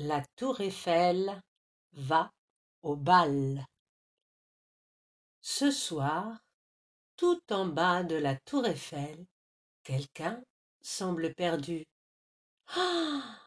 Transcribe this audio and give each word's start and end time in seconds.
La 0.00 0.24
tour 0.36 0.60
Eiffel 0.60 1.42
va 1.94 2.32
au 2.82 2.94
bal. 2.94 3.66
Ce 5.40 5.72
soir, 5.72 6.38
tout 7.16 7.42
en 7.50 7.66
bas 7.66 8.04
de 8.04 8.14
la 8.14 8.36
tour 8.36 8.64
Eiffel, 8.64 9.26
quelqu'un 9.82 10.40
semble 10.80 11.34
perdu. 11.34 11.84
Ah 12.68 13.40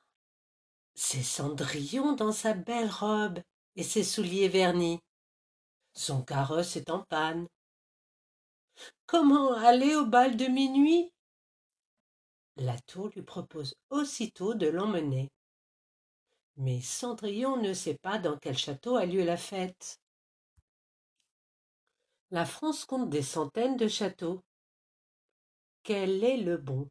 C'est 0.94 1.24
Cendrillon 1.24 2.16
dans 2.16 2.34
sa 2.34 2.54
belle 2.54 2.90
robe 2.90 3.40
et 3.78 3.84
ses 3.84 4.04
souliers 4.04 4.50
vernis. 4.50 5.00
Son 5.94 6.22
carrosse 6.22 6.76
est 6.76 6.90
en 6.90 7.06
panne. 7.06 7.48
Comment 9.06 9.54
aller 9.54 9.96
au 9.96 10.06
bal 10.06 10.36
de 10.36 10.48
minuit? 10.48 11.14
La 12.58 12.78
tour 12.82 13.08
lui 13.16 13.24
propose 13.24 13.74
aussitôt 13.90 14.54
de 14.54 14.68
l'emmener. 14.68 15.32
Mais 16.58 16.82
Cendrillon 16.82 17.58
ne 17.58 17.74
sait 17.74 17.98
pas 17.98 18.20
dans 18.20 18.38
quel 18.38 18.58
château 18.58 18.96
a 18.96 19.06
lieu 19.06 19.24
la 19.24 19.38
fête. 19.38 20.00
La 22.30 22.46
France 22.46 22.86
compte 22.86 23.10
des 23.10 23.24
centaines 23.24 23.78
de 23.78 23.88
châteaux. 23.88 24.42
Quel 25.84 26.24
est 26.24 26.38
le 26.38 26.58
bon? 26.58 26.90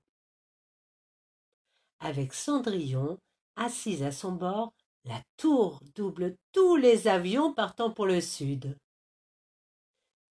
Avec 2.00 2.32
Cendrillon, 2.32 3.18
assise 3.56 4.02
à 4.02 4.12
son 4.12 4.32
bord, 4.32 4.72
la 5.04 5.22
tour 5.36 5.80
double 5.94 6.36
tous 6.52 6.76
les 6.76 7.08
avions 7.08 7.54
partant 7.54 7.90
pour 7.90 8.06
le 8.06 8.20
sud. 8.20 8.76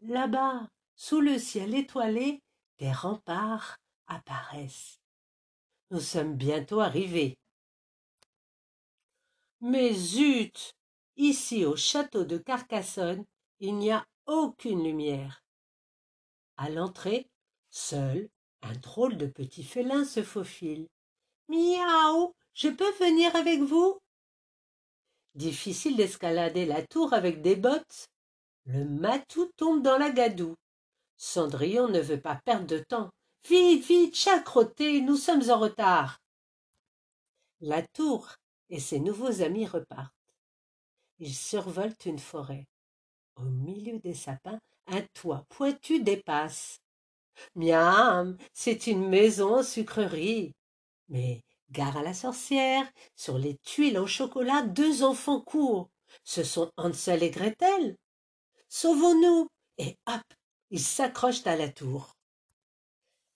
Là-bas, 0.02 0.68
sous 0.96 1.22
le 1.22 1.38
ciel 1.38 1.76
étoilé, 1.76 2.42
des 2.78 2.92
remparts 2.92 3.78
apparaissent. 4.08 5.00
Nous 5.92 6.00
sommes 6.00 6.36
bientôt 6.36 6.82
arrivés. 6.82 7.38
Mais 9.62 9.94
zut 9.94 10.73
Ici, 11.18 11.66
au 11.66 11.76
château 11.76 12.23
de 12.23 12.38
Carcassonne, 12.38 13.25
il 13.59 13.75
n'y 13.75 13.92
a 13.92 14.06
aucune 14.25 14.86
lumière. 14.86 15.44
À 16.56 16.70
l'entrée, 16.70 17.28
seul, 17.69 18.30
un 18.61 18.72
drôle 18.73 19.17
de 19.17 19.25
petit 19.25 19.64
félin 19.64 20.06
se 20.06 20.23
faufile. 20.23 20.88
Miaou 21.50 22.34
Je 22.53 22.69
peux 22.69 22.92
venir 22.94 23.36
avec 23.36 23.59
vous? 23.59 24.00
Difficile 25.36 25.97
d'escalader 25.97 26.66
la 26.66 26.86
tour 26.88 27.14
avec 27.14 27.41
des 27.41 27.58
bottes. 27.58 28.08
Le 28.66 28.86
matou 28.86 29.52
tombe 29.58 29.81
dans 29.81 29.97
la 29.97 30.12
gadoue. 30.12 30.56
Cendrillon 31.17 31.89
ne 31.89 32.00
veut 32.00 32.22
pas 32.22 32.39
perdre 32.45 32.67
de 32.67 32.80
temps. 32.80 33.09
Vite, 33.47 33.86
vite, 33.86 34.16
chacroté, 34.16 35.02
nous 35.02 35.17
sommes 35.17 35.50
en 35.50 35.59
retard. 35.59 36.22
La 37.59 37.86
tour 37.88 38.39
et 38.70 38.80
ses 38.80 39.00
nouveaux 39.00 39.42
amis 39.42 39.66
repartent. 39.66 40.14
Ils 41.20 41.34
survolent 41.34 41.95
une 42.06 42.20
forêt. 42.20 42.67
Au 43.36 43.44
milieu 43.44 44.00
des 44.00 44.14
sapins, 44.14 44.59
un 44.88 45.02
toit 45.14 45.45
pointu 45.50 46.02
dépasse. 46.02 46.81
Miam, 47.56 48.38
c'est 48.53 48.88
une 48.88 49.08
maison 49.08 49.59
en 49.59 49.64
sucrerie. 49.64 50.53
Mais 51.09 51.42
gare 51.72 51.97
à 51.97 52.03
la 52.03 52.14
sorcière, 52.14 52.90
sur 53.16 53.38
les 53.38 53.58
tuiles 53.64 54.00
en 54.00 54.08
chocolat, 54.08 54.64
deux 54.64 55.03
enfants 55.03 55.42
courent. 55.42 55.90
Ce 56.23 56.44
sont 56.44 56.72
Hansel 56.78 57.23
et 57.23 57.30
Gretel. 57.30 57.95
Sauvons-nous 58.67 59.47
Et 59.78 59.97
hop, 60.08 60.22
ils 60.70 60.80
s'accrochent 60.80 61.45
à 61.47 61.56
la 61.56 61.70
tour. 61.70 62.16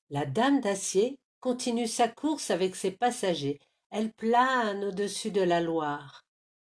La 0.10 0.26
dame 0.26 0.62
d'acier 0.62 1.18
continue 1.40 1.88
sa 1.88 2.08
course 2.08 2.52
avec 2.52 2.76
ses 2.76 2.92
passagers 2.92 3.60
elle 3.94 4.12
plane 4.12 4.86
au-dessus 4.86 5.30
de 5.30 5.42
la 5.42 5.62
Loire. 5.62 6.26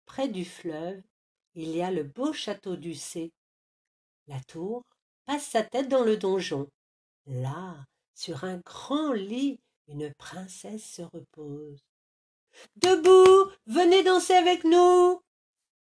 Près 0.05 0.27
du 0.27 0.45
fleuve, 0.45 1.01
il 1.55 1.69
y 1.69 1.81
a 1.81 1.93
le 1.93 2.03
beau 2.03 2.33
château 2.33 2.75
du 2.75 2.97
C. 2.97 3.33
La 4.27 4.41
tour 4.41 4.83
passe 5.25 5.47
sa 5.47 5.63
tête 5.63 5.89
dans 5.89 6.03
le 6.03 6.17
donjon. 6.17 6.69
Là, 7.27 7.77
sur 8.17 8.43
un 8.43 8.57
grand 8.59 9.13
lit, 9.13 9.61
une 9.87 10.13
princesse 10.15 10.85
se 10.85 11.03
repose. 11.03 11.79
Debout, 12.75 13.53
venez 13.67 14.03
danser 14.03 14.35
avec 14.35 14.65
nous. 14.65 15.21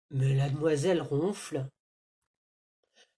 Mais 0.08 0.34
la 0.34 0.48
demoiselle 0.48 1.02
ronfle. 1.02 1.68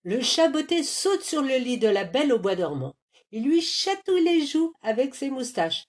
Le 0.02 0.20
chaboté 0.20 0.82
saute 0.82 1.22
sur 1.22 1.42
le 1.42 1.56
lit 1.56 1.78
de 1.78 1.88
la 1.88 2.02
belle 2.02 2.32
au 2.32 2.41
bois 2.41 2.56
dormant. 2.56 2.96
Il 3.30 3.44
lui 3.44 3.62
chatouille 3.62 4.24
les 4.24 4.44
joues 4.44 4.74
avec 4.82 5.14
ses 5.14 5.30
moustaches. 5.30 5.84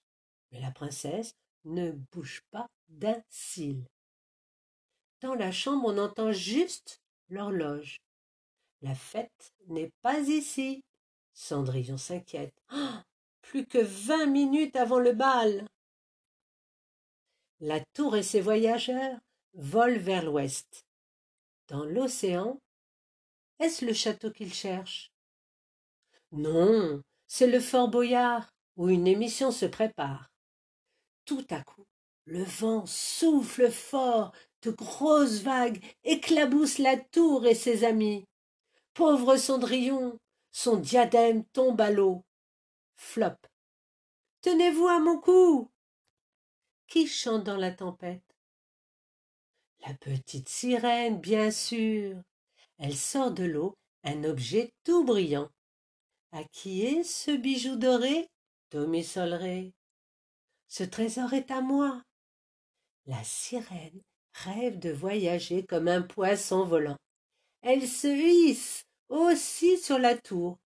Mais 0.52 0.62
la 0.62 0.69
princesse 0.69 1.34
ne 1.66 1.91
bouge 1.91 2.41
pas 2.51 2.68
d'un 2.90 3.22
cil. 3.29 3.84
Dans 5.22 5.35
la 5.35 5.51
chambre, 5.51 5.85
on 5.88 5.97
entend 5.97 6.31
juste 6.31 7.01
l'horloge. 7.29 8.01
La 8.81 8.96
fête 8.96 9.53
n'est 9.68 9.91
pas 10.02 10.19
ici. 10.19 10.84
Cendrillon 11.34 11.97
s'inquiète. 11.97 12.53
Ah, 12.69 13.03
plus 13.41 13.66
que 13.66 13.78
vingt 13.78 14.25
minutes 14.25 14.75
avant 14.75 15.00
le 15.00 15.13
bal. 15.13 15.68
La 17.59 17.79
tour 17.94 18.18
et 18.18 18.23
ses 18.23 18.41
voyageurs 18.41 19.18
volent 19.53 20.00
vers 20.00 20.25
l'ouest. 20.25 20.85
Dans 21.69 21.85
l'océan, 21.85 22.59
est-ce 23.59 23.85
le 23.85 23.94
château 23.94 24.31
qu'ils 24.31 24.53
cherchent? 24.53 25.12
Non, 26.34 27.02
c'est 27.28 27.47
le 27.47 27.59
Fort 27.59 27.88
Boyard, 27.88 28.52
où 28.75 28.90
une 28.90 29.07
émission 29.07 29.52
se 29.52 29.66
prépare. 29.66 30.33
Tout 31.25 31.45
à 31.50 31.61
coup, 31.63 31.85
le 32.25 32.44
vent 32.44 32.85
souffle 32.85 33.72
fort, 33.72 34.34
de 34.61 34.72
grosses 34.72 35.41
vagues 35.41 35.84
éclaboussent 36.03 36.79
la 36.79 36.97
tour 36.97 37.45
et 37.45 37.56
ses 37.56 37.84
amis. 37.84 38.25
Pauvre 38.94 39.38
Cendrillon, 39.38 40.17
son 40.51 40.78
diadème 40.78 41.45
tombe 41.45 41.81
à 41.81 41.91
l'eau. 41.91 42.23
Flop. 42.95 43.38
Tenez-vous 44.41 44.88
à 44.88 45.00
mon 45.00 45.19
cou. 45.19 45.69
Qui 46.88 47.07
chante 47.07 47.44
dans 47.44 47.57
la 47.57 47.72
tempête? 47.72 48.23
La 49.85 49.94
petite 49.95 50.47
sirène, 50.47 51.19
bien 51.19 51.51
sûr. 51.51 52.22
Elle 52.78 52.95
sort 52.95 53.31
de 53.31 53.44
l'eau 53.44 53.75
un 54.03 54.23
objet 54.23 54.73
tout 54.84 55.03
brillant. 55.03 55.50
À 56.31 56.44
qui 56.45 56.85
est 56.85 57.03
ce 57.03 57.31
bijou 57.31 57.75
doré? 57.75 58.29
Ce 60.73 60.84
trésor 60.84 61.34
est 61.34 61.51
à 61.51 61.61
moi. 61.61 62.01
La 63.06 63.23
sirène 63.23 64.01
rêve 64.34 64.79
de 64.79 64.89
voyager 64.89 65.63
comme 65.67 65.88
un 65.88 66.01
poisson 66.01 66.66
volant. 66.66 66.97
Elle 67.61 67.88
se 67.88 68.07
hisse 68.07 68.84
aussi 69.07 69.78
sur 69.78 70.00
la 70.00 70.17
tour. 70.17 70.57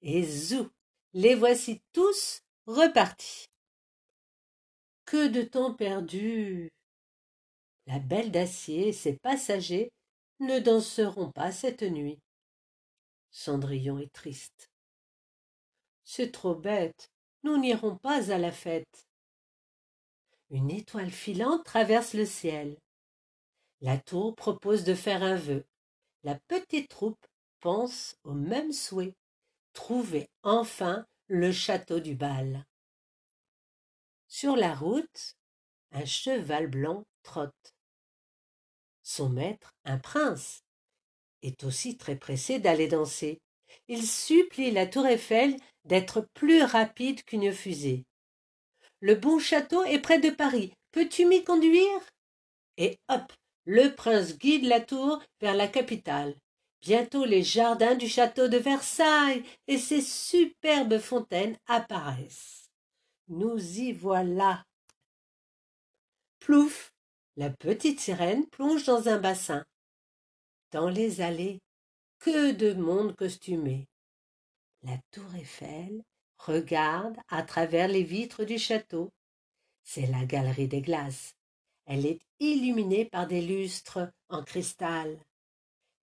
Et 0.00 0.22
zou, 0.22 0.70
les 1.12 1.34
voici 1.34 1.82
tous 1.92 2.40
repartis. 2.64 3.44
Que 5.04 5.28
de 5.28 5.42
temps 5.42 5.74
perdu. 5.74 6.70
La 7.86 7.98
belle 7.98 8.30
d'acier 8.30 8.88
et 8.88 8.92
ses 8.94 9.18
passagers 9.18 9.92
ne 10.40 10.60
danseront 10.60 11.30
pas 11.30 11.52
cette 11.52 11.82
nuit. 11.82 12.18
Cendrillon 13.30 13.98
est 13.98 14.14
triste. 14.14 14.70
C'est 16.04 16.32
trop 16.32 16.54
bête, 16.54 17.10
nous 17.42 17.58
n'irons 17.58 17.98
pas 17.98 18.32
à 18.32 18.38
la 18.38 18.50
fête. 18.50 19.11
Une 20.52 20.70
étoile 20.70 21.10
filante 21.10 21.64
traverse 21.64 22.12
le 22.12 22.26
ciel. 22.26 22.76
La 23.80 23.96
tour 23.96 24.36
propose 24.36 24.84
de 24.84 24.94
faire 24.94 25.22
un 25.22 25.34
vœu. 25.34 25.64
La 26.24 26.38
petite 26.46 26.90
troupe 26.90 27.26
pense 27.60 28.16
au 28.22 28.34
même 28.34 28.70
souhait. 28.70 29.14
Trouver 29.72 30.28
enfin 30.42 31.06
le 31.26 31.52
château 31.52 32.00
du 32.00 32.14
bal. 32.14 32.66
Sur 34.28 34.54
la 34.54 34.74
route, 34.74 35.38
un 35.90 36.04
cheval 36.04 36.66
blanc 36.66 37.06
trotte. 37.22 37.74
Son 39.02 39.30
maître, 39.30 39.72
un 39.84 39.98
prince, 39.98 40.64
est 41.40 41.64
aussi 41.64 41.96
très 41.96 42.16
pressé 42.16 42.58
d'aller 42.58 42.88
danser. 42.88 43.40
Il 43.88 44.06
supplie 44.06 44.70
la 44.70 44.86
tour 44.86 45.06
Eiffel 45.06 45.56
d'être 45.86 46.28
plus 46.34 46.62
rapide 46.62 47.24
qu'une 47.24 47.52
fusée. 47.52 48.04
Le 49.02 49.16
bon 49.16 49.40
château 49.40 49.82
est 49.82 49.98
près 49.98 50.20
de 50.20 50.30
Paris. 50.30 50.72
Peux-tu 50.92 51.26
m'y 51.26 51.42
conduire? 51.42 52.00
Et 52.76 53.00
hop 53.08 53.32
le 53.64 53.94
prince 53.94 54.38
guide 54.38 54.64
la 54.64 54.80
tour 54.80 55.20
vers 55.40 55.54
la 55.54 55.66
capitale. 55.66 56.36
Bientôt 56.80 57.24
les 57.24 57.42
jardins 57.42 57.96
du 57.96 58.08
château 58.08 58.46
de 58.46 58.58
Versailles 58.58 59.44
et 59.66 59.78
ses 59.78 60.00
superbes 60.00 60.98
fontaines 60.98 61.56
apparaissent. 61.66 62.70
Nous 63.26 63.58
y 63.78 63.92
voilà. 63.92 64.64
Plouf 66.38 66.92
La 67.36 67.50
petite 67.50 67.98
sirène 67.98 68.48
plonge 68.50 68.84
dans 68.84 69.08
un 69.08 69.18
bassin. 69.18 69.64
Dans 70.70 70.88
les 70.88 71.20
allées, 71.20 71.60
que 72.20 72.52
de 72.52 72.72
monde 72.72 73.16
costumé. 73.16 73.88
La 74.82 74.96
tour 75.10 75.34
Eiffel 75.34 76.02
regarde 76.46 77.16
à 77.28 77.42
travers 77.42 77.88
les 77.88 78.02
vitres 78.02 78.44
du 78.44 78.58
château. 78.58 79.10
C'est 79.84 80.06
la 80.06 80.24
galerie 80.24 80.68
des 80.68 80.80
glaces. 80.80 81.34
Elle 81.86 82.06
est 82.06 82.20
illuminée 82.40 83.04
par 83.04 83.26
des 83.26 83.40
lustres 83.40 84.10
en 84.28 84.42
cristal. 84.42 85.18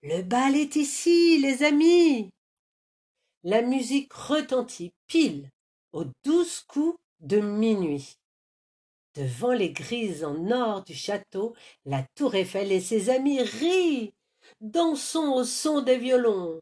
Le 0.02 0.22
bal 0.22 0.56
est 0.56 0.76
ici, 0.76 1.40
les 1.40 1.64
amis. 1.64 2.30
La 3.44 3.62
musique 3.62 4.14
retentit 4.14 4.94
pile 5.08 5.50
aux 5.94 6.06
douze 6.24 6.62
coups 6.68 6.98
de 7.20 7.40
minuit. 7.40 8.18
Devant 9.16 9.54
les 9.54 9.72
grises 9.72 10.24
en 10.24 10.52
or 10.52 10.84
du 10.84 10.94
château, 10.94 11.56
la 11.86 12.06
tour 12.16 12.36
Eiffel 12.36 12.72
et 12.72 12.82
ses 12.82 13.10
amis 13.10 13.42
rient. 13.42 14.14
Dansons 14.62 15.34
au 15.34 15.44
son 15.44 15.82
des 15.82 15.98
violons. 15.98 16.62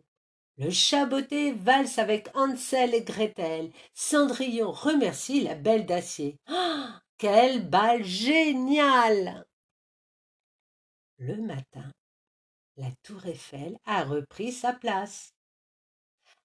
Le 0.57 0.71
chaboté 0.71 1.51
valse 1.51 2.00
avec 2.00 2.30
Hansel 2.33 2.95
et 2.95 3.04
Gretel. 3.04 3.71
Cendrillon 3.94 4.71
remercie 4.71 5.42
la 5.42 5.54
belle 5.54 5.86
d'acier. 5.86 6.39
Ah 6.48 7.00
quel 7.18 7.68
bal 7.68 8.04
génial 8.04 9.44
Le 11.18 11.38
matin, 11.38 11.92
la 12.75 12.92
tour 13.01 13.25
Eiffel 13.25 13.75
a 13.86 14.04
repris 14.04 14.51
sa 14.51 14.71
place. 14.71 15.33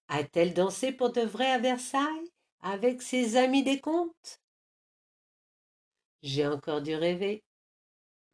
A-t-elle 0.09 0.55
dansé 0.55 0.93
pour 0.93 1.13
de 1.13 1.21
vrai 1.21 1.51
à 1.51 1.59
Versailles 1.59 2.33
avec 2.61 3.03
ses 3.03 3.37
amis 3.37 3.63
des 3.63 3.81
contes? 3.81 4.41
J'ai 6.23 6.47
encore 6.47 6.81
dû 6.81 6.95
rêver. 6.95 7.45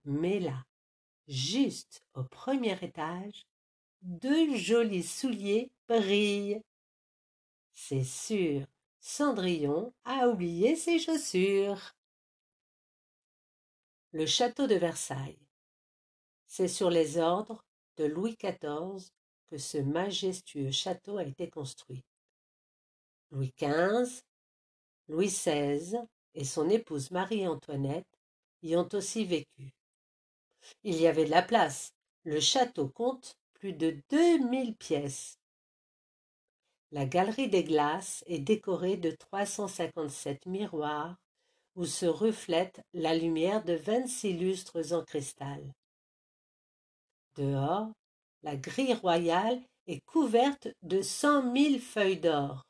Mais 0.04 0.38
là, 0.38 0.64
juste 1.26 2.04
au 2.14 2.22
premier 2.22 2.78
étage, 2.84 3.47
deux 4.02 4.56
jolis 4.56 5.02
souliers 5.02 5.70
brillent. 5.88 6.62
C'est 7.72 8.04
sûr, 8.04 8.66
Cendrillon 9.00 9.92
a 10.04 10.28
oublié 10.28 10.76
ses 10.76 10.98
chaussures. 10.98 11.94
Le 14.12 14.26
château 14.26 14.66
de 14.66 14.74
Versailles. 14.74 15.38
C'est 16.46 16.68
sur 16.68 16.90
les 16.90 17.18
ordres 17.18 17.64
de 17.96 18.04
Louis 18.04 18.36
XIV 18.36 19.10
que 19.46 19.58
ce 19.58 19.78
majestueux 19.78 20.70
château 20.70 21.18
a 21.18 21.24
été 21.24 21.48
construit. 21.48 22.04
Louis 23.30 23.52
XV, 23.58 24.22
Louis 25.08 25.28
XVI 25.28 25.98
et 26.34 26.44
son 26.44 26.68
épouse 26.68 27.10
Marie-Antoinette 27.10 28.06
y 28.62 28.76
ont 28.76 28.88
aussi 28.92 29.24
vécu. 29.24 29.74
Il 30.82 30.96
y 30.96 31.06
avait 31.06 31.24
de 31.24 31.30
la 31.30 31.42
place. 31.42 31.94
Le 32.24 32.40
château 32.40 32.88
compte 32.88 33.37
plus 33.58 33.72
de 33.72 34.00
2000 34.10 34.76
pièces. 34.76 35.38
La 36.90 37.04
galerie 37.04 37.48
des 37.48 37.64
glaces 37.64 38.24
est 38.26 38.38
décorée 38.38 38.96
de 38.96 39.10
357 39.10 40.46
miroirs 40.46 41.16
où 41.74 41.84
se 41.84 42.06
reflète 42.06 42.80
la 42.94 43.14
lumière 43.14 43.62
de 43.64 43.74
26 43.74 44.32
lustres 44.32 44.92
en 44.92 45.04
cristal. 45.04 45.72
Dehors, 47.36 47.92
la 48.42 48.56
grille 48.56 48.94
royale 48.94 49.60
est 49.86 50.00
couverte 50.06 50.68
de 50.82 51.02
cent 51.02 51.42
mille 51.42 51.80
feuilles 51.80 52.20
d'or. 52.20 52.64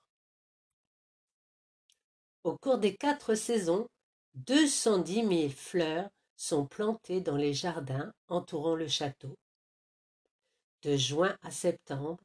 Au 2.44 2.56
cours 2.56 2.78
des 2.78 2.96
quatre 2.96 3.34
saisons, 3.34 3.86
deux 4.34 4.66
cent 4.66 4.98
dix 4.98 5.22
mille 5.22 5.52
fleurs 5.52 6.08
sont 6.36 6.66
plantées 6.66 7.20
dans 7.20 7.36
les 7.36 7.54
jardins 7.54 8.12
entourant 8.28 8.74
le 8.74 8.88
château. 8.88 9.34
De 10.82 10.96
juin 10.96 11.36
à 11.42 11.50
septembre, 11.50 12.18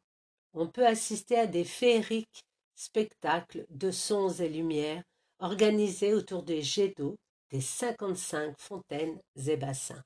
on 0.54 0.68
peut 0.68 0.86
assister 0.86 1.40
à 1.40 1.48
des 1.48 1.64
féeriques 1.64 2.44
spectacles 2.76 3.66
de 3.70 3.90
sons 3.90 4.30
et 4.30 4.50
lumières 4.50 5.04
organisés 5.40 6.14
autour 6.14 6.44
des 6.44 6.62
jets 6.62 6.94
d'eau 6.96 7.16
des 7.50 7.62
cinquante-cinq 7.62 8.56
fontaines 8.60 9.20
et 9.48 9.58
bassins. 9.58 10.04